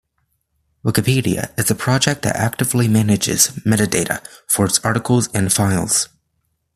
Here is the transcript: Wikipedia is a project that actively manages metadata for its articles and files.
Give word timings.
Wikipedia 0.83 1.53
is 1.59 1.69
a 1.69 1.75
project 1.75 2.23
that 2.23 2.35
actively 2.35 2.87
manages 2.87 3.49
metadata 3.63 4.25
for 4.47 4.65
its 4.65 4.79
articles 4.83 5.29
and 5.31 5.53
files. 5.53 6.09